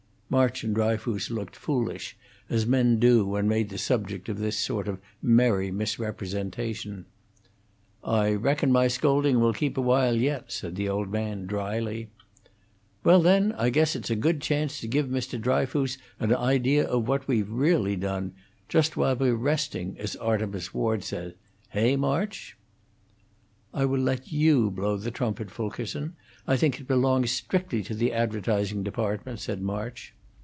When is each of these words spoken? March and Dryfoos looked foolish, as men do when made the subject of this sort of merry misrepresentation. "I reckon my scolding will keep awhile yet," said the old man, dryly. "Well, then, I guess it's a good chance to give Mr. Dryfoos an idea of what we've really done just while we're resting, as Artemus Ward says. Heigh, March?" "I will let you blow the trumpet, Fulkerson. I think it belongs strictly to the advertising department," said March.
March 0.33 0.63
and 0.63 0.73
Dryfoos 0.73 1.29
looked 1.29 1.57
foolish, 1.57 2.15
as 2.49 2.65
men 2.65 2.99
do 2.99 3.25
when 3.27 3.49
made 3.49 3.67
the 3.67 3.77
subject 3.77 4.29
of 4.29 4.39
this 4.39 4.57
sort 4.57 4.87
of 4.87 5.01
merry 5.21 5.71
misrepresentation. 5.71 7.05
"I 8.01 8.35
reckon 8.35 8.71
my 8.71 8.87
scolding 8.87 9.41
will 9.41 9.51
keep 9.51 9.77
awhile 9.77 10.15
yet," 10.15 10.49
said 10.49 10.77
the 10.77 10.87
old 10.87 11.11
man, 11.11 11.47
dryly. 11.47 12.11
"Well, 13.03 13.21
then, 13.21 13.51
I 13.57 13.69
guess 13.69 13.93
it's 13.93 14.09
a 14.09 14.15
good 14.15 14.39
chance 14.39 14.79
to 14.79 14.87
give 14.87 15.07
Mr. 15.07 15.37
Dryfoos 15.37 15.97
an 16.17 16.33
idea 16.33 16.85
of 16.87 17.09
what 17.09 17.27
we've 17.27 17.49
really 17.51 17.97
done 17.97 18.31
just 18.69 18.95
while 18.95 19.17
we're 19.17 19.35
resting, 19.35 19.99
as 19.99 20.15
Artemus 20.15 20.73
Ward 20.73 21.03
says. 21.03 21.33
Heigh, 21.73 21.97
March?" 21.97 22.55
"I 23.73 23.83
will 23.83 23.99
let 23.99 24.31
you 24.31 24.71
blow 24.73 24.95
the 24.95 25.11
trumpet, 25.11 25.51
Fulkerson. 25.51 26.15
I 26.47 26.55
think 26.55 26.79
it 26.79 26.87
belongs 26.87 27.31
strictly 27.31 27.83
to 27.83 27.93
the 27.93 28.13
advertising 28.13 28.81
department," 28.81 29.41
said 29.41 29.61
March. 29.61 30.15